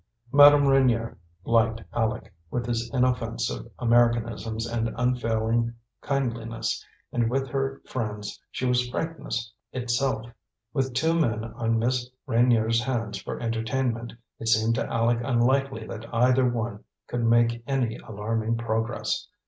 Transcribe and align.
Madame 0.31 0.63
Reynier 0.65 1.15
liked 1.43 1.83
Aleck, 1.93 2.33
with 2.49 2.65
his 2.65 2.89
inoffensive 2.91 3.67
Americanisms 3.77 4.65
and 4.65 4.91
unfailing 4.97 5.75
kindliness; 6.03 6.83
and 7.11 7.29
with 7.29 7.47
her 7.49 7.83
friends 7.85 8.41
she 8.49 8.65
was 8.65 8.89
frankness 8.89 9.53
itself. 9.71 10.25
With 10.73 10.95
two 10.95 11.13
men 11.13 11.43
on 11.43 11.77
Miss 11.77 12.09
Reynier's 12.27 12.81
hands 12.81 13.21
for 13.21 13.39
entertainment, 13.39 14.11
it 14.39 14.47
seemed 14.47 14.73
to 14.73 14.87
Aleck 14.91 15.21
unlikely 15.23 15.85
that 15.85 16.11
either 16.11 16.49
one 16.49 16.83
could 17.05 17.23
make 17.23 17.63
any 17.67 17.97
alarming 17.97 18.57
progress. 18.57 19.27